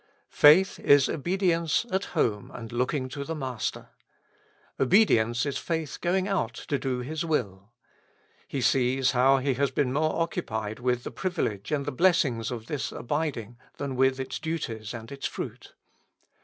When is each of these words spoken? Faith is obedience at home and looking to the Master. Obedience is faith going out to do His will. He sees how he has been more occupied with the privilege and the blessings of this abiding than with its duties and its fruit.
Faith 0.31 0.79
is 0.79 1.07
obedience 1.07 1.85
at 1.91 2.05
home 2.17 2.49
and 2.55 2.71
looking 2.71 3.07
to 3.07 3.23
the 3.23 3.35
Master. 3.35 3.89
Obedience 4.79 5.45
is 5.45 5.59
faith 5.59 6.01
going 6.01 6.27
out 6.27 6.55
to 6.55 6.79
do 6.79 7.01
His 7.01 7.23
will. 7.23 7.69
He 8.47 8.61
sees 8.61 9.11
how 9.11 9.37
he 9.37 9.53
has 9.53 9.69
been 9.69 9.93
more 9.93 10.19
occupied 10.19 10.79
with 10.79 11.03
the 11.03 11.11
privilege 11.11 11.71
and 11.71 11.85
the 11.85 11.91
blessings 11.91 12.49
of 12.49 12.65
this 12.65 12.91
abiding 12.91 13.57
than 13.77 13.95
with 13.95 14.19
its 14.19 14.39
duties 14.39 14.95
and 14.95 15.11
its 15.11 15.27
fruit. 15.27 15.75